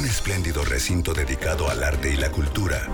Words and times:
un 0.00 0.06
espléndido 0.06 0.64
recinto 0.64 1.12
dedicado 1.12 1.68
al 1.68 1.84
arte 1.84 2.10
y 2.10 2.16
la 2.16 2.30
cultura, 2.30 2.88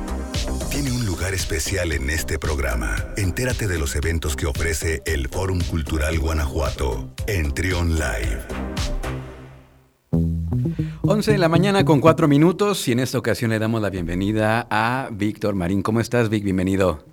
tiene 0.71 0.91
un 0.91 1.07
lugar 1.07 1.35
especial 1.35 1.93
en 1.93 2.11
este 2.11 2.37
programa. 2.37 2.97
Entérate 3.17 3.69
de 3.69 3.79
los 3.79 3.95
eventos 3.95 4.35
que 4.35 4.47
ofrece 4.47 5.03
el 5.07 5.29
Fórum 5.29 5.61
Cultural 5.71 6.19
Guanajuato 6.19 7.11
en 7.29 7.55
Trion 7.55 7.95
Live. 7.95 8.43
11 11.03 11.31
de 11.31 11.39
la 11.39 11.49
mañana 11.49 11.85
con 11.85 12.01
4 12.01 12.27
minutos 12.27 12.89
y 12.89 12.93
en 12.93 12.99
esta 12.99 13.19
ocasión 13.19 13.53
le 13.53 13.61
damos 13.61 13.81
la 13.81 13.91
bienvenida 13.91 14.67
a 14.69 15.09
Víctor 15.13 15.55
Marín. 15.55 15.83
¿Cómo 15.83 16.01
estás, 16.01 16.29
Vic? 16.29 16.43
Bienvenido. 16.43 17.05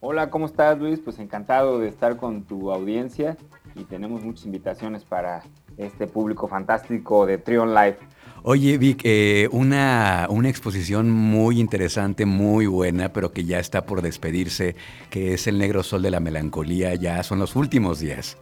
Hola, 0.00 0.28
¿cómo 0.28 0.44
estás, 0.44 0.78
Luis? 0.78 1.00
Pues 1.00 1.18
encantado 1.18 1.78
de 1.78 1.88
estar 1.88 2.18
con 2.18 2.42
tu 2.42 2.70
audiencia 2.70 3.38
y 3.74 3.84
tenemos 3.84 4.22
muchas 4.22 4.44
invitaciones 4.44 5.02
para 5.02 5.44
este 5.78 6.06
público 6.06 6.46
fantástico 6.46 7.24
de 7.24 7.38
Trion 7.38 7.74
Live. 7.74 7.96
Oye, 8.48 8.78
Vic, 8.78 9.00
eh, 9.02 9.48
una, 9.50 10.28
una 10.30 10.48
exposición 10.48 11.10
muy 11.10 11.58
interesante, 11.58 12.26
muy 12.26 12.68
buena, 12.68 13.12
pero 13.12 13.32
que 13.32 13.42
ya 13.42 13.58
está 13.58 13.84
por 13.86 14.02
despedirse, 14.02 14.76
que 15.10 15.34
es 15.34 15.48
El 15.48 15.58
Negro 15.58 15.82
Sol 15.82 16.00
de 16.02 16.12
la 16.12 16.20
Melancolía, 16.20 16.94
ya 16.94 17.20
son 17.24 17.40
los 17.40 17.56
últimos 17.56 17.98
días. 17.98 18.38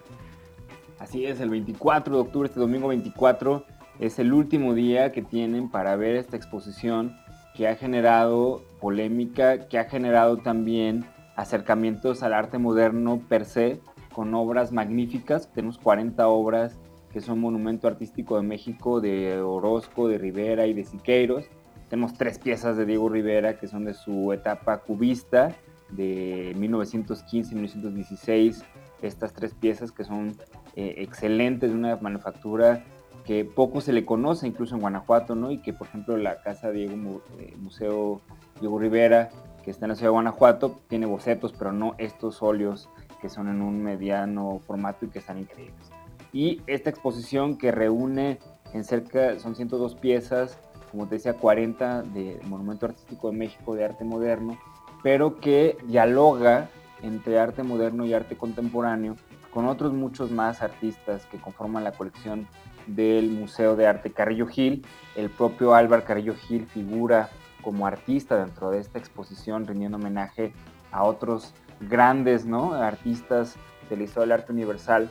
Así 0.98 1.24
es, 1.24 1.40
el 1.40 1.48
24 1.48 2.16
de 2.16 2.20
octubre, 2.20 2.46
este 2.46 2.60
domingo 2.60 2.88
24, 2.88 3.64
es 3.98 4.18
el 4.18 4.34
último 4.34 4.74
día 4.74 5.10
que 5.10 5.22
tienen 5.22 5.70
para 5.70 5.96
ver 5.96 6.16
esta 6.16 6.36
exposición 6.36 7.16
que 7.56 7.66
ha 7.66 7.74
generado 7.74 8.62
polémica, 8.82 9.68
que 9.68 9.78
ha 9.78 9.84
generado 9.84 10.36
también 10.36 11.06
acercamientos 11.34 12.22
al 12.22 12.34
arte 12.34 12.58
moderno 12.58 13.22
per 13.26 13.46
se, 13.46 13.80
con 14.12 14.34
obras 14.34 14.70
magníficas. 14.70 15.50
Tenemos 15.54 15.78
40 15.78 16.28
obras 16.28 16.78
que 17.14 17.20
son 17.20 17.38
Monumento 17.38 17.86
Artístico 17.86 18.36
de 18.36 18.42
México, 18.42 19.00
de 19.00 19.40
Orozco, 19.40 20.08
de 20.08 20.18
Rivera 20.18 20.66
y 20.66 20.74
de 20.74 20.82
Siqueiros. 20.82 21.44
Tenemos 21.88 22.14
tres 22.14 22.40
piezas 22.40 22.76
de 22.76 22.86
Diego 22.86 23.08
Rivera 23.08 23.56
que 23.56 23.68
son 23.68 23.84
de 23.84 23.94
su 23.94 24.32
etapa 24.32 24.78
cubista, 24.78 25.54
de 25.90 26.56
1915-1916. 26.56 28.64
Estas 29.00 29.32
tres 29.32 29.54
piezas 29.54 29.92
que 29.92 30.02
son 30.02 30.36
eh, 30.74 30.96
excelentes, 30.98 31.70
de 31.70 31.76
una 31.76 31.94
manufactura 31.98 32.82
que 33.24 33.44
poco 33.44 33.80
se 33.80 33.92
le 33.92 34.04
conoce 34.04 34.48
incluso 34.48 34.74
en 34.74 34.80
Guanajuato, 34.80 35.36
¿no? 35.36 35.52
Y 35.52 35.58
que, 35.58 35.72
por 35.72 35.86
ejemplo, 35.86 36.16
la 36.16 36.42
Casa 36.42 36.72
Diego, 36.72 37.22
eh, 37.38 37.54
Museo 37.58 38.22
Diego 38.58 38.80
Rivera, 38.80 39.28
que 39.62 39.70
está 39.70 39.86
en 39.86 39.90
la 39.90 39.94
ciudad 39.94 40.08
de 40.08 40.14
Guanajuato, 40.14 40.80
tiene 40.88 41.06
bocetos, 41.06 41.52
pero 41.52 41.72
no 41.72 41.94
estos 41.98 42.42
óleos 42.42 42.88
que 43.20 43.28
son 43.28 43.48
en 43.48 43.62
un 43.62 43.84
mediano 43.84 44.58
formato 44.66 45.06
y 45.06 45.10
que 45.10 45.20
están 45.20 45.38
increíbles. 45.38 45.93
Y 46.34 46.60
esta 46.66 46.90
exposición 46.90 47.56
que 47.56 47.70
reúne 47.70 48.40
en 48.72 48.82
cerca, 48.82 49.38
son 49.38 49.54
102 49.54 49.94
piezas, 49.94 50.58
como 50.90 51.06
te 51.06 51.14
decía, 51.14 51.34
40 51.34 52.02
de 52.02 52.40
Monumento 52.46 52.86
Artístico 52.86 53.30
de 53.30 53.36
México 53.36 53.76
de 53.76 53.84
arte 53.84 54.04
moderno, 54.04 54.58
pero 55.04 55.38
que 55.38 55.78
dialoga 55.86 56.68
entre 57.02 57.38
arte 57.38 57.62
moderno 57.62 58.04
y 58.04 58.14
arte 58.14 58.36
contemporáneo 58.36 59.14
con 59.52 59.66
otros 59.68 59.92
muchos 59.92 60.32
más 60.32 60.60
artistas 60.60 61.24
que 61.26 61.38
conforman 61.38 61.84
la 61.84 61.92
colección 61.92 62.48
del 62.88 63.30
Museo 63.30 63.76
de 63.76 63.86
Arte 63.86 64.10
Carrillo 64.10 64.48
Gil. 64.48 64.84
El 65.14 65.30
propio 65.30 65.74
Álvaro 65.74 66.04
Carrillo 66.04 66.34
Gil 66.34 66.66
figura 66.66 67.30
como 67.62 67.86
artista 67.86 68.44
dentro 68.44 68.70
de 68.70 68.80
esta 68.80 68.98
exposición, 68.98 69.68
rindiendo 69.68 69.98
homenaje 69.98 70.52
a 70.90 71.04
otros 71.04 71.54
grandes 71.80 72.44
¿no? 72.44 72.74
artistas 72.74 73.54
de 73.88 73.96
la 73.96 74.02
historia 74.02 74.22
del 74.22 74.40
arte 74.40 74.52
universal, 74.52 75.08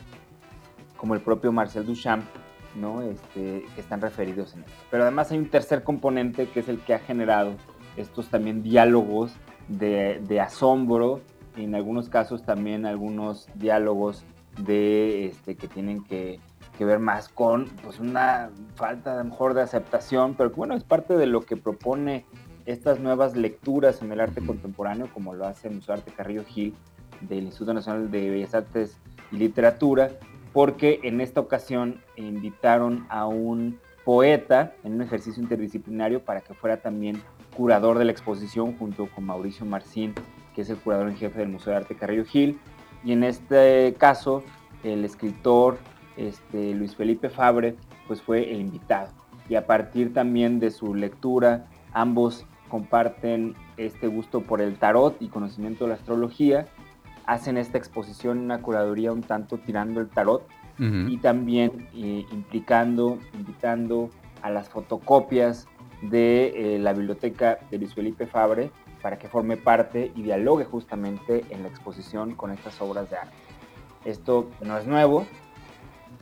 como 1.03 1.15
el 1.15 1.19
propio 1.19 1.51
Marcel 1.51 1.85
Duchamp, 1.85 2.23
¿no? 2.79 3.01
Este, 3.01 3.65
que 3.75 3.81
están 3.81 3.99
referidos 3.99 4.53
en 4.53 4.61
esto. 4.61 4.71
Pero 4.89 5.03
además 5.03 5.29
hay 5.33 5.37
un 5.37 5.49
tercer 5.49 5.83
componente 5.83 6.47
que 6.47 6.61
es 6.61 6.69
el 6.69 6.79
que 6.79 6.93
ha 6.93 6.99
generado 6.99 7.55
estos 7.97 8.29
también 8.29 8.63
diálogos 8.63 9.33
de, 9.67 10.39
asombro, 10.39 11.19
en 11.57 11.75
algunos 11.75 12.07
casos 12.07 12.43
también 12.43 12.85
algunos 12.85 13.49
diálogos 13.55 14.23
de, 14.61 15.25
este, 15.25 15.55
que 15.55 15.67
tienen 15.67 16.05
que 16.05 16.39
ver 16.79 16.99
más 16.99 17.27
con 17.27 17.65
pues 17.83 17.99
una 17.99 18.51
falta 18.75 19.19
a 19.19 19.23
mejor 19.25 19.55
de 19.55 19.61
aceptación, 19.61 20.35
pero 20.35 20.51
bueno, 20.51 20.73
es 20.73 20.85
parte 20.85 21.17
de 21.17 21.25
lo 21.25 21.41
que 21.41 21.57
propone 21.57 22.25
estas 22.65 23.01
nuevas 23.01 23.35
lecturas 23.35 24.01
en 24.01 24.13
el 24.13 24.21
arte 24.21 24.39
contemporáneo, 24.39 25.09
como 25.13 25.33
lo 25.33 25.45
hace 25.45 25.69
Museo 25.69 25.95
Arte 25.95 26.13
Carrillo 26.15 26.45
Gil 26.45 26.73
del 27.19 27.43
Instituto 27.43 27.73
Nacional 27.73 28.09
de 28.09 28.29
Bellas 28.29 28.55
Artes 28.55 28.97
y 29.33 29.35
Literatura, 29.35 30.09
porque 30.53 30.99
en 31.03 31.19
esta 31.19 31.41
ocasión 31.41 32.01
invitaron 32.15 33.05
a 33.09 33.25
un 33.25 33.79
poeta 34.05 34.73
en 34.83 34.93
un 34.93 35.01
ejercicio 35.01 35.41
interdisciplinario 35.41 36.23
para 36.23 36.41
que 36.41 36.53
fuera 36.53 36.77
también 36.77 37.21
curador 37.55 37.97
de 37.97 38.05
la 38.05 38.11
exposición 38.11 38.77
junto 38.77 39.07
con 39.07 39.25
Mauricio 39.25 39.65
Marcín, 39.65 40.13
que 40.53 40.61
es 40.61 40.69
el 40.69 40.77
curador 40.77 41.09
en 41.09 41.17
jefe 41.17 41.39
del 41.39 41.49
Museo 41.49 41.71
de 41.71 41.77
Arte 41.77 41.95
Carrillo 41.95 42.25
Gil. 42.25 42.59
Y 43.03 43.11
en 43.11 43.23
este 43.23 43.95
caso, 43.97 44.43
el 44.83 45.03
escritor 45.05 45.77
este, 46.17 46.73
Luis 46.73 46.95
Felipe 46.95 47.29
Fabre, 47.29 47.75
pues 48.07 48.21
fue 48.21 48.51
el 48.51 48.61
invitado. 48.61 49.11
Y 49.49 49.55
a 49.55 49.65
partir 49.65 50.13
también 50.13 50.59
de 50.59 50.71
su 50.71 50.93
lectura, 50.93 51.67
ambos 51.91 52.45
comparten 52.69 53.55
este 53.77 54.07
gusto 54.07 54.41
por 54.41 54.61
el 54.61 54.77
tarot 54.77 55.21
y 55.21 55.27
conocimiento 55.27 55.85
de 55.85 55.89
la 55.89 55.95
astrología, 55.95 56.67
hacen 57.25 57.57
esta 57.57 57.77
exposición, 57.77 58.39
una 58.39 58.61
curaduría 58.61 59.11
un 59.11 59.21
tanto 59.21 59.57
tirando 59.57 60.01
el 60.01 60.09
tarot 60.09 60.47
y 60.79 61.17
también 61.17 61.87
eh, 61.93 62.25
implicando, 62.31 63.19
invitando 63.33 64.09
a 64.41 64.49
las 64.49 64.69
fotocopias 64.69 65.67
de 66.01 66.75
eh, 66.75 66.79
la 66.79 66.93
biblioteca 66.93 67.59
de 67.69 67.77
Luis 67.77 67.93
Felipe 67.93 68.25
Fabre 68.25 68.71
para 69.01 69.19
que 69.19 69.27
forme 69.27 69.55
parte 69.55 70.11
y 70.15 70.23
dialogue 70.23 70.65
justamente 70.65 71.45
en 71.49 71.61
la 71.61 71.69
exposición 71.69 72.33
con 72.35 72.51
estas 72.51 72.81
obras 72.81 73.09
de 73.09 73.17
arte. 73.17 73.35
Esto 74.03 74.49
no 74.61 74.77
es 74.77 74.87
nuevo, 74.87 75.25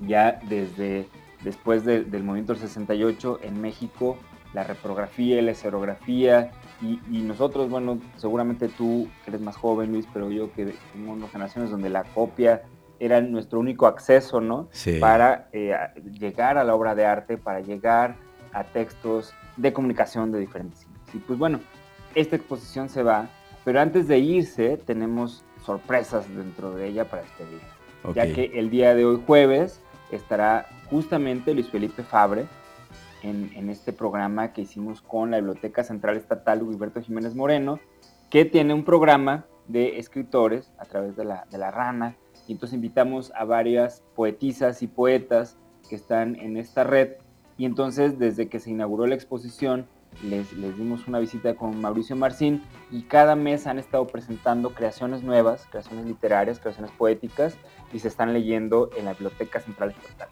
ya 0.05 0.39
desde 0.49 1.07
después 1.43 1.85
del 1.85 2.23
movimiento 2.23 2.53
del 2.53 2.61
68 2.61 3.39
en 3.43 3.61
México, 3.61 4.17
la 4.53 4.63
reprografía 4.63 5.39
y 5.39 5.41
la 5.41 5.51
esferografía, 5.51 6.51
y, 6.81 7.21
nosotros, 7.21 7.69
bueno, 7.69 7.99
seguramente 8.17 8.67
tú 8.67 9.07
que 9.23 9.31
eres 9.31 9.41
más 9.41 9.55
joven, 9.55 9.91
Luis, 9.91 10.07
pero 10.11 10.31
yo 10.31 10.51
que 10.53 10.73
tengo 10.93 11.11
unas 11.13 11.31
generaciones 11.31 11.69
donde 11.69 11.89
la 11.89 12.03
copia 12.03 12.63
era 12.99 13.21
nuestro 13.21 13.59
único 13.59 13.87
acceso, 13.87 14.41
¿no? 14.41 14.67
Para 14.99 15.47
eh, 15.53 15.75
llegar 16.19 16.57
a 16.57 16.63
la 16.63 16.73
obra 16.73 16.95
de 16.95 17.05
arte, 17.05 17.37
para 17.37 17.59
llegar 17.59 18.15
a 18.53 18.63
textos 18.63 19.33
de 19.57 19.73
comunicación 19.73 20.31
de 20.31 20.39
diferentes 20.39 20.87
Y 21.13 21.17
pues 21.19 21.37
bueno, 21.39 21.59
esta 22.15 22.35
exposición 22.35 22.89
se 22.89 23.03
va, 23.03 23.29
pero 23.63 23.79
antes 23.79 24.07
de 24.07 24.19
irse 24.19 24.77
tenemos 24.77 25.43
sorpresas 25.63 26.27
dentro 26.35 26.71
de 26.71 26.87
ella 26.87 27.05
para 27.05 27.23
este 27.23 27.45
día. 27.45 28.13
Ya 28.15 28.33
que 28.33 28.59
el 28.59 28.71
día 28.71 28.95
de 28.95 29.05
hoy 29.05 29.21
jueves 29.25 29.81
estará 30.11 30.67
justamente 30.89 31.53
Luis 31.53 31.69
Felipe 31.69 32.03
Fabre 32.03 32.45
en, 33.23 33.69
este 33.69 33.93
programa 33.93 34.53
que 34.53 34.61
hicimos 34.61 35.01
con 35.01 35.31
la 35.31 35.37
Biblioteca 35.37 35.83
Central 35.83 36.17
Estatal 36.17 36.61
Huberto 36.63 37.01
Jiménez 37.01 37.35
Moreno, 37.35 37.79
que 38.29 38.45
tiene 38.45 38.73
un 38.73 38.83
programa 38.83 39.45
de 39.67 39.99
escritores 39.99 40.71
a 40.77 40.85
través 40.85 41.15
de 41.15 41.25
la, 41.25 41.45
de 41.51 41.57
la 41.57 41.71
rana. 41.71 42.15
Y 42.47 42.53
entonces 42.53 42.75
invitamos 42.75 43.31
a 43.35 43.45
varias 43.45 44.03
poetisas 44.15 44.81
y 44.81 44.87
poetas 44.87 45.57
que 45.89 45.95
están 45.95 46.35
en 46.35 46.57
esta 46.57 46.83
red. 46.83 47.13
Y 47.57 47.65
entonces 47.65 48.17
desde 48.17 48.49
que 48.49 48.59
se 48.59 48.71
inauguró 48.71 49.05
la 49.07 49.15
exposición, 49.15 49.87
les, 50.23 50.51
les, 50.53 50.77
dimos 50.77 51.07
una 51.07 51.19
visita 51.19 51.55
con 51.55 51.79
Mauricio 51.79 52.15
Marcín 52.15 52.61
y 52.91 53.03
cada 53.03 53.35
mes 53.35 53.65
han 53.65 53.79
estado 53.79 54.07
presentando 54.07 54.71
creaciones 54.71 55.23
nuevas, 55.23 55.67
creaciones 55.69 56.05
literarias, 56.05 56.59
creaciones 56.59 56.91
poéticas 56.91 57.55
y 57.93 57.99
se 57.99 58.09
están 58.09 58.33
leyendo 58.33 58.89
en 58.97 59.05
la 59.05 59.13
Biblioteca 59.13 59.61
Central 59.61 59.91
Estatal. 59.91 60.27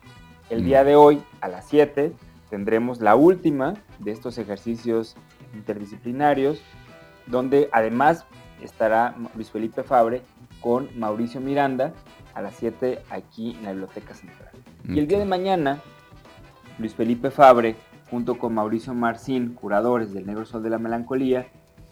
El 0.49 0.65
día 0.65 0.83
de 0.83 0.95
hoy, 0.95 1.21
a 1.41 1.47
las 1.47 1.67
7, 1.67 2.11
tendremos 2.49 3.01
la 3.01 3.15
última 3.15 3.75
de 3.99 4.11
estos 4.11 4.37
ejercicios 4.37 5.15
interdisciplinarios, 5.53 6.61
donde 7.27 7.69
además 7.71 8.25
estará 8.61 9.15
Luis 9.35 9.51
Felipe 9.51 9.83
Fabre 9.83 10.21
con 10.61 10.89
Mauricio 10.99 11.41
Miranda 11.41 11.93
a 12.33 12.41
las 12.41 12.55
7 12.55 12.99
aquí 13.09 13.55
en 13.59 13.63
la 13.63 13.71
Biblioteca 13.71 14.13
Central. 14.13 14.51
Y 14.87 14.99
el 14.99 15.07
día 15.07 15.19
de 15.19 15.25
mañana, 15.25 15.79
Luis 16.77 16.95
Felipe 16.95 17.31
Fabre, 17.31 17.75
junto 18.09 18.37
con 18.37 18.53
Mauricio 18.53 18.93
Marcín, 18.93 19.53
curadores 19.53 20.13
del 20.13 20.25
Negro 20.25 20.45
Sol 20.45 20.63
de 20.63 20.69
la 20.69 20.79
Melancolía, 20.79 21.47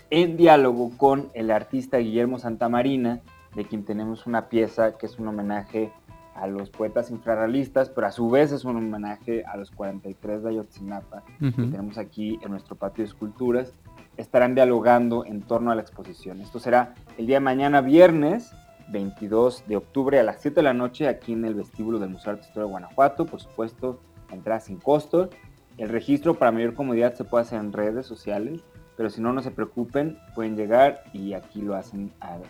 en 0.10 0.38
diálogo 0.38 0.92
con 0.98 1.30
el 1.34 1.52
artista 1.52 1.98
Guillermo 1.98 2.40
Santamarina, 2.40 3.22
de 3.56 3.66
quien 3.66 3.86
tenemos 3.86 4.26
una 4.26 4.50
pieza 4.50 4.98
que 4.98 5.06
es 5.06 5.20
un 5.20 5.28
homenaje 5.28 5.92
a 6.38 6.48
los 6.48 6.70
poetas 6.70 7.12
infrarrealistas, 7.12 7.90
pero 7.90 8.08
a 8.08 8.12
su 8.12 8.30
vez 8.30 8.52
es 8.52 8.64
un 8.64 8.78
homenaje 8.78 9.44
a 9.46 9.58
los 9.58 9.72
43 9.72 10.44
de 10.44 10.50
Ayotzinapa 10.50 11.24
que 11.40 11.52
tenemos 11.52 11.98
aquí 11.98 12.40
en 12.44 12.52
nuestro 12.52 12.76
patio 12.76 13.04
de 13.04 13.10
esculturas. 13.10 13.74
Estarán 14.18 14.56
dialogando 14.56 15.26
en 15.26 15.42
torno 15.42 15.72
a 15.72 15.76
la 15.76 15.82
exposición. 15.82 16.42
Esto 16.42 16.60
será 16.60 16.96
el 17.18 17.28
día 17.28 17.38
de 17.38 17.42
mañana, 17.42 17.82
viernes 17.82 18.52
22 18.90 19.66
de 19.68 19.76
octubre 19.78 20.20
a 20.20 20.24
las 20.24 20.42
7 20.42 20.56
de 20.56 20.64
la 20.64 20.74
noche, 20.74 21.08
aquí 21.08 21.34
en 21.34 21.46
el 21.46 21.56
vestíbulo 21.56 22.00
del 22.00 22.10
Museo 22.10 22.34
de 22.34 22.40
Arte 22.40 22.48
Historia 22.48 22.66
de 22.66 22.72
Guanajuato. 22.72 23.26
Por 23.26 23.42
supuesto, 23.42 24.00
entrada 24.32 24.60
sin 24.60 24.78
costo. 24.78 25.30
El 25.78 25.90
registro 25.90 26.34
para 26.36 26.52
mayor 26.52 26.74
comodidad 26.74 27.14
se 27.14 27.24
puede 27.24 27.44
hacer 27.44 27.60
en 27.60 27.74
redes 27.74 28.06
sociales, 28.06 28.64
pero 28.96 29.10
si 29.10 29.22
no, 29.22 29.34
no 29.34 29.42
se 29.44 29.52
preocupen, 29.52 30.18
pueden 30.34 30.56
llegar 30.56 31.04
y 31.14 31.34
aquí 31.34 31.62
lo 31.62 31.76
hacen 31.76 32.12
al, 32.20 32.42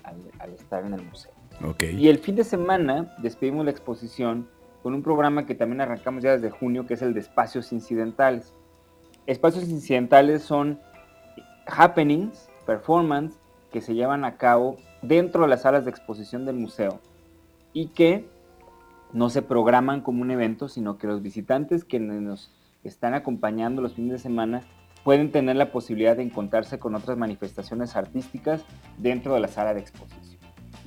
estar 0.53 0.85
en 0.85 0.93
el 0.93 1.03
museo. 1.03 1.33
Y 1.91 2.07
el 2.09 2.19
fin 2.19 2.35
de 2.35 2.43
semana 2.43 3.15
despedimos 3.19 3.65
la 3.65 3.71
exposición 3.71 4.47
con 4.83 4.93
un 4.93 5.03
programa 5.03 5.45
que 5.45 5.55
también 5.55 5.81
arrancamos 5.81 6.23
ya 6.23 6.31
desde 6.31 6.49
junio, 6.49 6.85
que 6.85 6.93
es 6.93 7.01
el 7.01 7.13
de 7.13 7.19
espacios 7.19 7.71
incidentales. 7.73 8.53
Espacios 9.25 9.67
incidentales 9.67 10.43
son 10.43 10.79
happenings, 11.65 12.49
performance, 12.65 13.37
que 13.71 13.81
se 13.81 13.95
llevan 13.95 14.23
a 14.23 14.37
cabo 14.37 14.77
dentro 15.01 15.43
de 15.43 15.49
las 15.49 15.63
salas 15.63 15.83
de 15.83 15.91
exposición 15.91 16.45
del 16.45 16.55
museo 16.55 16.99
y 17.73 17.87
que 17.87 18.27
no 19.13 19.29
se 19.29 19.41
programan 19.41 20.01
como 20.01 20.21
un 20.21 20.31
evento, 20.31 20.67
sino 20.69 20.97
que 20.97 21.07
los 21.07 21.21
visitantes 21.21 21.83
que 21.83 21.99
nos 21.99 22.51
están 22.83 23.13
acompañando 23.13 23.81
los 23.81 23.95
fines 23.95 24.13
de 24.13 24.19
semana 24.19 24.61
pueden 25.03 25.31
tener 25.31 25.55
la 25.55 25.71
posibilidad 25.71 26.17
de 26.17 26.23
encontrarse 26.23 26.79
con 26.79 26.95
otras 26.95 27.17
manifestaciones 27.17 27.95
artísticas 27.95 28.65
dentro 28.97 29.33
de 29.33 29.39
la 29.39 29.47
sala 29.47 29.73
de 29.73 29.79
exposición. 29.79 30.26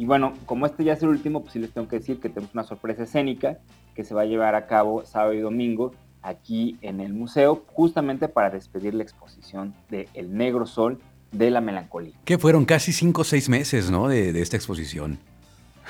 Y 0.00 0.06
bueno, 0.06 0.32
como 0.46 0.64
este 0.64 0.82
ya 0.82 0.94
es 0.94 1.02
el 1.02 1.10
último, 1.10 1.42
pues 1.42 1.52
sí 1.52 1.58
les 1.58 1.72
tengo 1.72 1.86
que 1.86 1.96
decir 1.96 2.20
que 2.20 2.30
tenemos 2.30 2.54
una 2.54 2.64
sorpresa 2.64 3.02
escénica 3.02 3.58
que 3.94 4.02
se 4.02 4.14
va 4.14 4.22
a 4.22 4.24
llevar 4.24 4.54
a 4.54 4.66
cabo 4.66 5.04
sábado 5.04 5.34
y 5.34 5.40
domingo 5.40 5.92
aquí 6.22 6.78
en 6.80 7.00
el 7.00 7.12
museo, 7.12 7.64
justamente 7.66 8.26
para 8.26 8.48
despedir 8.48 8.94
la 8.94 9.02
exposición 9.02 9.74
de 9.90 10.08
El 10.14 10.34
Negro 10.34 10.64
Sol 10.64 11.02
de 11.32 11.50
la 11.50 11.60
Melancolía. 11.60 12.14
Que 12.24 12.38
fueron 12.38 12.64
casi 12.64 12.94
cinco 12.94 13.20
o 13.20 13.24
seis 13.24 13.50
meses, 13.50 13.90
¿no? 13.90 14.08
De, 14.08 14.32
de 14.32 14.40
esta 14.40 14.56
exposición. 14.56 15.18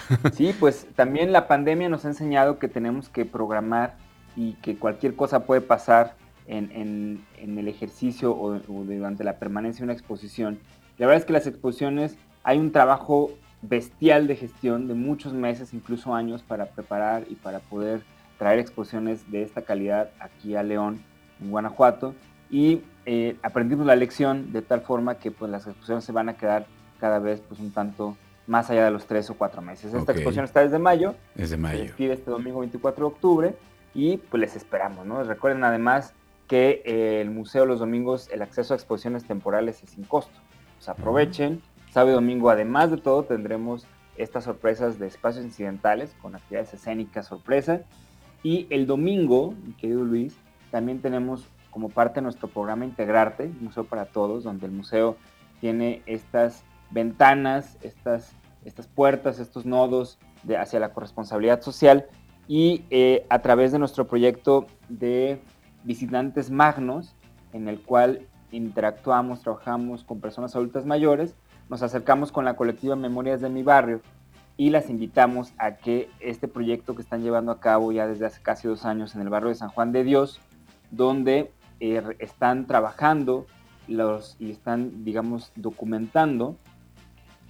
Sí, 0.32 0.56
pues 0.58 0.88
también 0.96 1.30
la 1.30 1.46
pandemia 1.46 1.88
nos 1.88 2.04
ha 2.04 2.08
enseñado 2.08 2.58
que 2.58 2.66
tenemos 2.66 3.08
que 3.08 3.24
programar 3.24 3.96
y 4.34 4.54
que 4.54 4.74
cualquier 4.74 5.14
cosa 5.14 5.44
puede 5.46 5.60
pasar 5.60 6.16
en, 6.48 7.22
el 7.38 7.68
ejercicio 7.68 8.32
o, 8.32 8.58
durante 8.58 9.22
la 9.22 9.38
permanencia 9.38 9.82
de 9.82 9.84
una 9.84 9.92
exposición. 9.92 10.58
La 10.98 11.06
verdad 11.06 11.20
es 11.20 11.26
que 11.26 11.32
las 11.32 11.46
exposiciones 11.46 12.16
hay 12.42 12.58
un 12.58 12.72
trabajo 12.72 13.30
bestial 13.62 14.26
de 14.26 14.36
gestión 14.36 14.88
de 14.88 14.94
muchos 14.94 15.32
meses, 15.32 15.74
incluso 15.74 16.14
años, 16.14 16.42
para 16.42 16.66
preparar 16.66 17.24
y 17.28 17.34
para 17.34 17.60
poder 17.60 18.02
traer 18.38 18.58
exposiciones 18.58 19.30
de 19.30 19.42
esta 19.42 19.62
calidad 19.62 20.10
aquí 20.18 20.56
a 20.56 20.62
León, 20.62 21.02
en 21.40 21.50
Guanajuato. 21.50 22.14
Y 22.50 22.82
eh, 23.06 23.36
aprendimos 23.42 23.86
la 23.86 23.96
lección 23.96 24.52
de 24.52 24.62
tal 24.62 24.80
forma 24.80 25.16
que 25.16 25.30
pues, 25.30 25.50
las 25.50 25.66
exposiciones 25.66 26.04
se 26.04 26.12
van 26.12 26.28
a 26.28 26.36
quedar 26.36 26.66
cada 26.98 27.18
vez 27.18 27.40
pues, 27.40 27.60
un 27.60 27.70
tanto 27.70 28.16
más 28.46 28.68
allá 28.70 28.84
de 28.84 28.90
los 28.90 29.06
tres 29.06 29.30
o 29.30 29.34
cuatro 29.34 29.62
meses. 29.62 29.94
Esta 29.94 30.12
exposición 30.12 30.44
está 30.44 30.60
desde 30.60 30.78
mayo. 30.78 31.14
Desde 31.34 31.56
mayo. 31.56 31.94
Se 31.96 32.12
este 32.12 32.30
domingo 32.30 32.60
24 32.60 33.06
de 33.06 33.12
octubre 33.12 33.54
y 33.94 34.16
pues 34.16 34.40
les 34.40 34.56
esperamos, 34.56 35.06
¿no? 35.06 35.22
Recuerden 35.22 35.62
además 35.62 36.14
que 36.48 36.82
eh, 36.84 37.20
el 37.20 37.30
museo 37.30 37.64
los 37.64 37.78
domingos, 37.78 38.28
el 38.32 38.42
acceso 38.42 38.74
a 38.74 38.76
exposiciones 38.76 39.24
temporales 39.24 39.82
es 39.84 39.90
sin 39.90 40.02
costo. 40.02 40.36
Pues 40.78 40.88
aprovechen. 40.88 41.62
Sábado 41.90 42.12
y 42.12 42.14
domingo, 42.14 42.50
además 42.50 42.90
de 42.90 42.98
todo, 42.98 43.24
tendremos 43.24 43.84
estas 44.16 44.44
sorpresas 44.44 44.98
de 44.98 45.08
espacios 45.08 45.44
incidentales 45.44 46.14
con 46.22 46.36
actividades 46.36 46.72
escénicas 46.72 47.26
sorpresa. 47.26 47.82
Y 48.42 48.68
el 48.70 48.86
domingo, 48.86 49.54
mi 49.64 49.72
querido 49.72 50.04
Luis, 50.04 50.36
también 50.70 51.00
tenemos 51.00 51.48
como 51.70 51.88
parte 51.88 52.16
de 52.16 52.22
nuestro 52.22 52.48
programa 52.48 52.84
Integrarte, 52.84 53.50
Museo 53.60 53.84
para 53.84 54.06
Todos, 54.06 54.44
donde 54.44 54.66
el 54.66 54.72
museo 54.72 55.16
tiene 55.60 56.02
estas 56.06 56.64
ventanas, 56.90 57.76
estas, 57.82 58.32
estas 58.64 58.86
puertas, 58.86 59.40
estos 59.40 59.66
nodos 59.66 60.18
de, 60.44 60.56
hacia 60.56 60.80
la 60.80 60.92
corresponsabilidad 60.92 61.60
social 61.60 62.06
y 62.46 62.84
eh, 62.90 63.26
a 63.30 63.40
través 63.40 63.72
de 63.72 63.78
nuestro 63.78 64.06
proyecto 64.06 64.66
de 64.88 65.40
visitantes 65.84 66.50
magnos, 66.50 67.16
en 67.52 67.68
el 67.68 67.80
cual 67.82 68.26
interactuamos, 68.52 69.42
trabajamos 69.42 70.04
con 70.04 70.20
personas 70.20 70.54
adultas 70.56 70.84
mayores, 70.84 71.34
nos 71.70 71.82
acercamos 71.82 72.32
con 72.32 72.44
la 72.44 72.56
colectiva 72.56 72.96
Memorias 72.96 73.40
de 73.40 73.48
mi 73.48 73.62
barrio 73.62 74.00
y 74.56 74.70
las 74.70 74.90
invitamos 74.90 75.52
a 75.56 75.76
que 75.76 76.10
este 76.18 76.48
proyecto 76.48 76.96
que 76.96 77.00
están 77.00 77.22
llevando 77.22 77.52
a 77.52 77.60
cabo 77.60 77.92
ya 77.92 78.08
desde 78.08 78.26
hace 78.26 78.42
casi 78.42 78.66
dos 78.66 78.84
años 78.84 79.14
en 79.14 79.22
el 79.22 79.28
barrio 79.28 79.50
de 79.50 79.54
San 79.54 79.70
Juan 79.70 79.92
de 79.92 80.02
Dios, 80.02 80.40
donde 80.90 81.52
eh, 81.78 82.02
están 82.18 82.66
trabajando 82.66 83.46
los, 83.86 84.36
y 84.40 84.50
están, 84.50 85.04
digamos, 85.04 85.52
documentando 85.54 86.56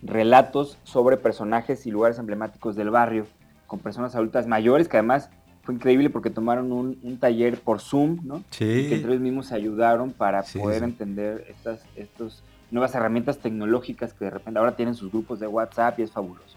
relatos 0.02 0.78
sobre 0.84 1.16
personajes 1.16 1.87
y 1.87 1.90
lugares 1.90 2.19
emblemáticos 2.19 2.76
del 2.76 2.90
barrio 2.90 3.26
con 3.66 3.78
personas 3.78 4.14
adultas 4.14 4.46
mayores, 4.46 4.87
que 4.87 4.99
además 4.99 5.31
fue 5.62 5.75
increíble 5.75 6.11
porque 6.11 6.28
tomaron 6.28 6.73
un, 6.73 7.19
taller 7.19 7.58
por 7.58 7.81
Zoom, 7.81 8.19
¿no? 8.23 8.44
Sí. 8.50 8.88
que 8.88 8.96
entre 8.96 9.12
ellos 9.12 9.23
mismos 9.23 9.46
se 9.46 9.55
ayudaron 9.55 10.12
para 10.12 10.43
poder 10.43 10.82
entender 10.82 11.46
estas 11.49 11.84
estos 11.96 12.43
nuevas 12.70 12.94
herramientas 12.94 13.38
tecnológicas 13.38 14.12
que 14.14 14.26
de 14.26 14.31
repente 14.31 14.58
ahora 14.58 14.76
tienen 14.76 14.94
sus 14.94 15.11
grupos 15.11 15.40
de 15.40 15.46
WhatsApp 15.46 15.99
y 15.99 16.02
es 16.02 16.12
fabuloso. 16.12 16.56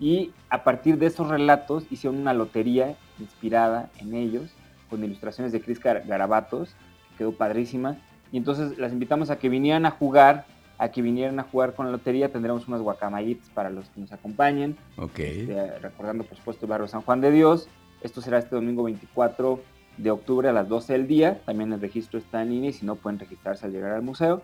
Y 0.00 0.32
a 0.48 0.64
partir 0.64 0.98
de 0.98 1.06
esos 1.06 1.28
relatos 1.28 1.84
hicieron 1.90 2.20
una 2.20 2.32
lotería 2.32 2.96
inspirada 3.18 3.90
en 3.98 4.14
ellos, 4.14 4.50
con 4.88 5.02
ilustraciones 5.02 5.52
de 5.52 5.60
Chris 5.60 5.80
Garabatos, 5.80 6.74
que 7.10 7.18
quedó 7.18 7.32
padrísima. 7.32 7.98
Y 8.30 8.36
entonces 8.36 8.78
las 8.78 8.92
invitamos 8.92 9.30
a 9.30 9.38
que 9.38 9.48
vinieran 9.48 9.86
a 9.86 9.90
jugar 9.90 10.46
a 10.78 10.90
que 10.90 11.02
vinieran 11.02 11.38
a 11.40 11.42
jugar 11.42 11.74
con 11.74 11.86
la 11.86 11.92
lotería. 11.92 12.30
Tendremos 12.30 12.68
unas 12.68 12.80
guacamayitas 12.80 13.50
para 13.50 13.68
los 13.68 13.88
que 13.90 14.00
nos 14.00 14.12
acompañen. 14.12 14.76
Ok. 14.96 15.18
Eh, 15.18 15.72
recordando, 15.82 16.24
por 16.24 16.36
supuesto, 16.36 16.66
el 16.66 16.70
barrio 16.70 16.86
San 16.86 17.02
Juan 17.02 17.20
de 17.20 17.32
Dios. 17.32 17.68
Esto 18.00 18.20
será 18.20 18.38
este 18.38 18.54
domingo 18.54 18.84
24 18.84 19.60
de 19.96 20.10
octubre 20.12 20.48
a 20.48 20.52
las 20.52 20.68
12 20.68 20.92
del 20.92 21.08
día. 21.08 21.40
También 21.44 21.72
el 21.72 21.80
registro 21.80 22.18
está 22.18 22.42
en 22.42 22.50
línea 22.50 22.70
y 22.70 22.72
si 22.72 22.86
no 22.86 22.94
pueden 22.94 23.18
registrarse 23.18 23.66
al 23.66 23.72
llegar 23.72 23.92
al 23.92 24.02
museo. 24.02 24.42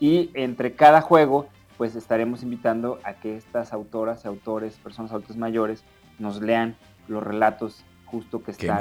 Y 0.00 0.30
entre 0.34 0.74
cada 0.74 1.00
juego, 1.00 1.46
pues 1.76 1.94
estaremos 1.94 2.42
invitando 2.42 2.98
a 3.04 3.14
que 3.14 3.36
estas 3.36 3.72
autoras 3.72 4.24
y 4.24 4.28
autores, 4.28 4.76
personas 4.76 5.10
adultas 5.10 5.36
mayores, 5.36 5.84
nos 6.18 6.40
lean 6.40 6.76
los 7.08 7.22
relatos 7.22 7.84
justo 8.06 8.42
que 8.42 8.52
están 8.52 8.78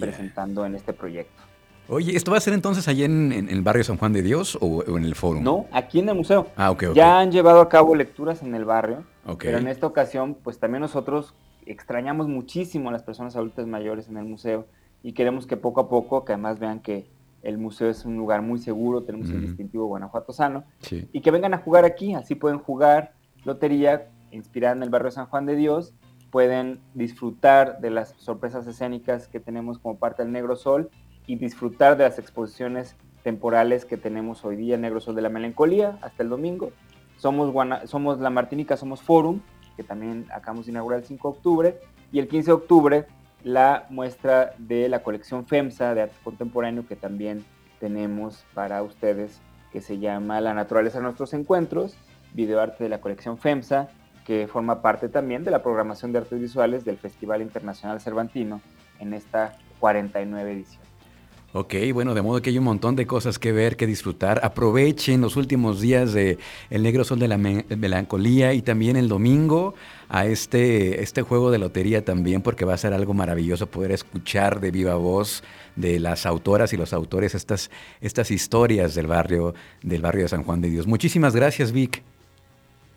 presentando 0.00 0.64
en 0.66 0.74
este 0.74 0.92
proyecto. 0.92 1.42
Oye, 1.88 2.16
¿esto 2.16 2.32
va 2.32 2.38
a 2.38 2.40
ser 2.40 2.52
entonces 2.52 2.88
allí 2.88 3.04
en, 3.04 3.32
el 3.32 3.62
barrio 3.62 3.84
San 3.84 3.96
Juan 3.96 4.12
de 4.12 4.22
Dios 4.22 4.58
o, 4.60 4.82
en 4.96 5.04
el 5.04 5.14
foro? 5.14 5.40
No, 5.40 5.66
aquí 5.70 6.00
en 6.00 6.08
el 6.08 6.16
museo. 6.16 6.48
Ah, 6.56 6.72
ok, 6.72 6.84
ok. 6.90 6.96
Ya 6.96 7.20
han 7.20 7.30
llevado 7.30 7.60
a 7.60 7.68
cabo 7.68 7.94
lecturas 7.94 8.42
en 8.42 8.54
el 8.54 8.64
barrio, 8.64 9.04
Ok. 9.24 9.44
pero 9.44 9.58
en 9.58 9.68
esta 9.68 9.86
ocasión, 9.86 10.36
pues 10.42 10.58
también 10.58 10.80
nosotros 10.82 11.34
extrañamos 11.64 12.26
muchísimo 12.26 12.88
a 12.88 12.92
las 12.92 13.04
personas 13.04 13.36
adultas 13.36 13.66
mayores 13.66 14.08
en 14.08 14.16
el 14.16 14.24
museo 14.24 14.66
y 15.02 15.12
queremos 15.12 15.46
que 15.46 15.56
poco 15.56 15.80
a 15.80 15.88
poco, 15.88 16.24
que 16.24 16.32
además 16.32 16.58
vean 16.58 16.80
que 16.80 17.06
el 17.46 17.58
museo 17.58 17.88
es 17.88 18.04
un 18.04 18.16
lugar 18.16 18.42
muy 18.42 18.58
seguro, 18.58 19.04
tenemos 19.04 19.30
el 19.30 19.40
distintivo 19.40 19.86
Guanajuato 19.86 20.32
Sano, 20.32 20.64
sí. 20.80 21.08
y 21.12 21.20
que 21.20 21.30
vengan 21.30 21.54
a 21.54 21.58
jugar 21.58 21.84
aquí, 21.84 22.12
así 22.12 22.34
pueden 22.34 22.58
jugar 22.58 23.12
lotería 23.44 24.10
inspirada 24.32 24.74
en 24.74 24.82
el 24.82 24.90
barrio 24.90 25.12
San 25.12 25.26
Juan 25.26 25.46
de 25.46 25.54
Dios, 25.54 25.94
pueden 26.32 26.80
disfrutar 26.94 27.80
de 27.80 27.90
las 27.90 28.14
sorpresas 28.18 28.66
escénicas 28.66 29.28
que 29.28 29.38
tenemos 29.38 29.78
como 29.78 29.96
parte 29.96 30.24
del 30.24 30.32
Negro 30.32 30.56
Sol 30.56 30.90
y 31.28 31.36
disfrutar 31.36 31.96
de 31.96 32.02
las 32.02 32.18
exposiciones 32.18 32.96
temporales 33.22 33.84
que 33.84 33.96
tenemos 33.96 34.44
hoy 34.44 34.56
día, 34.56 34.76
Negro 34.76 35.00
Sol 35.00 35.14
de 35.14 35.22
la 35.22 35.28
Melancolía, 35.28 35.98
hasta 36.02 36.24
el 36.24 36.28
domingo. 36.28 36.72
Somos, 37.16 37.54
somos 37.88 38.18
La 38.18 38.30
Martinica, 38.30 38.76
somos 38.76 39.02
Forum, 39.02 39.40
que 39.76 39.84
también 39.84 40.26
acabamos 40.32 40.66
de 40.66 40.72
inaugurar 40.72 41.00
el 41.00 41.06
5 41.06 41.30
de 41.30 41.36
octubre, 41.36 41.80
y 42.10 42.18
el 42.18 42.26
15 42.26 42.46
de 42.46 42.52
octubre 42.52 43.06
la 43.46 43.86
muestra 43.90 44.54
de 44.58 44.88
la 44.88 45.04
colección 45.04 45.46
FEMSA 45.46 45.94
de 45.94 46.02
arte 46.02 46.16
contemporáneo 46.24 46.84
que 46.84 46.96
también 46.96 47.44
tenemos 47.78 48.44
para 48.54 48.82
ustedes, 48.82 49.40
que 49.70 49.80
se 49.80 50.00
llama 50.00 50.40
La 50.40 50.52
naturaleza 50.52 50.98
de 50.98 51.04
nuestros 51.04 51.32
encuentros, 51.32 51.96
videoarte 52.34 52.82
de 52.82 52.90
la 52.90 53.00
colección 53.00 53.38
FEMSA, 53.38 53.88
que 54.26 54.48
forma 54.48 54.82
parte 54.82 55.08
también 55.08 55.44
de 55.44 55.52
la 55.52 55.62
programación 55.62 56.10
de 56.10 56.18
artes 56.18 56.40
visuales 56.40 56.84
del 56.84 56.98
Festival 56.98 57.40
Internacional 57.40 58.00
Cervantino 58.00 58.60
en 58.98 59.14
esta 59.14 59.56
49 59.78 60.50
edición. 60.50 60.85
Ok, 61.58 61.74
bueno, 61.94 62.12
de 62.12 62.20
modo 62.20 62.42
que 62.42 62.50
hay 62.50 62.58
un 62.58 62.64
montón 62.64 62.96
de 62.96 63.06
cosas 63.06 63.38
que 63.38 63.50
ver, 63.50 63.78
que 63.78 63.86
disfrutar. 63.86 64.40
Aprovechen 64.44 65.22
los 65.22 65.36
últimos 65.36 65.80
días 65.80 66.12
de 66.12 66.36
El 66.68 66.82
Negro 66.82 67.02
Sol 67.02 67.18
de 67.18 67.28
la 67.28 67.38
Melancolía 67.38 68.52
y 68.52 68.60
también 68.60 68.94
el 68.94 69.08
domingo 69.08 69.74
a 70.10 70.26
este, 70.26 71.02
este 71.02 71.22
juego 71.22 71.50
de 71.50 71.56
lotería 71.56 72.04
también, 72.04 72.42
porque 72.42 72.66
va 72.66 72.74
a 72.74 72.76
ser 72.76 72.92
algo 72.92 73.14
maravilloso 73.14 73.68
poder 73.68 73.92
escuchar 73.92 74.60
de 74.60 74.70
viva 74.70 74.96
voz 74.96 75.42
de 75.76 75.98
las 75.98 76.26
autoras 76.26 76.74
y 76.74 76.76
los 76.76 76.92
autores 76.92 77.34
estas, 77.34 77.70
estas 78.02 78.30
historias 78.30 78.94
del 78.94 79.06
barrio, 79.06 79.54
del 79.82 80.02
barrio 80.02 80.24
de 80.24 80.28
San 80.28 80.42
Juan 80.42 80.60
de 80.60 80.68
Dios. 80.68 80.86
Muchísimas 80.86 81.34
gracias, 81.34 81.72
Vic. 81.72 82.02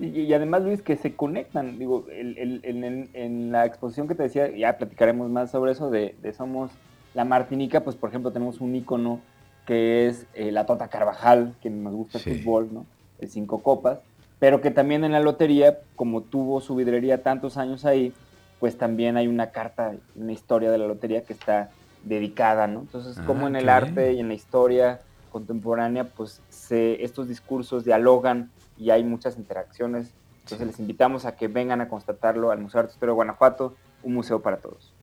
Y, 0.02 0.34
además, 0.34 0.64
Luis, 0.64 0.82
que 0.82 0.98
se 0.98 1.14
conectan. 1.14 1.80
Digo, 1.80 2.08
en 2.12 3.52
la 3.54 3.66
exposición 3.66 4.10
que 4.10 4.16
te 4.16 4.24
decía, 4.24 4.54
ya 4.54 4.78
platicaremos 4.78 5.30
más 5.30 5.50
sobre 5.50 5.72
eso, 5.72 5.90
de 5.90 6.34
Somos 6.36 6.72
la 7.14 7.26
Martinica, 7.26 7.82
pues 7.82 7.96
por 7.96 8.10
ejemplo 8.10 8.32
tenemos 8.32 8.62
un 8.62 8.76
icono 8.76 9.20
que 9.66 10.08
es 10.08 10.26
eh, 10.34 10.52
la 10.52 10.66
Tota 10.66 10.88
Carvajal, 10.88 11.56
que 11.62 11.70
nos 11.70 11.94
gusta 11.94 12.18
el 12.18 12.40
fútbol, 12.40 12.70
¿no? 12.72 12.86
El 13.20 13.30
Cinco 13.30 13.62
Copas, 13.62 14.00
pero 14.40 14.62
que 14.62 14.72
también 14.72 15.04
en 15.04 15.12
la 15.12 15.20
lotería, 15.20 15.80
como 15.96 16.22
tuvo 16.22 16.62
su 16.62 16.76
vidrería 16.76 17.22
tantos 17.22 17.58
años 17.58 17.86
ahí, 17.86 18.14
pues 18.60 18.78
también 18.78 19.18
hay 19.18 19.28
una 19.28 19.52
carta, 19.52 19.94
una 20.16 20.32
historia 20.32 20.72
de 20.72 20.78
la 20.78 20.88
lotería 20.88 21.24
que 21.24 21.34
está 21.34 21.70
dedicada, 22.04 22.68
¿no? 22.68 22.82
Entonces, 22.82 23.20
como 23.26 23.48
en 23.48 23.56
el 23.56 23.70
arte 23.70 24.14
y 24.14 24.20
en 24.20 24.30
la 24.30 24.34
historia 24.34 25.02
contemporánea, 25.32 26.06
pues 26.06 26.42
se, 26.50 27.04
estos 27.04 27.28
discursos 27.28 27.86
dialogan 27.86 28.50
y 28.78 28.90
hay 28.90 29.04
muchas 29.04 29.38
interacciones. 29.38 30.14
Entonces 30.44 30.66
les 30.66 30.80
invitamos 30.80 31.26
a 31.26 31.36
que 31.36 31.48
vengan 31.48 31.82
a 31.82 31.90
constatarlo 31.90 32.52
al 32.52 32.60
Museo 32.60 32.80
de 32.80 32.86
Arte 32.86 32.94
Historia 32.94 33.12
de 33.12 33.16
Guanajuato, 33.16 33.76
un 34.04 34.14
museo 34.14 34.42
para 34.42 34.58
todos. 34.58 34.94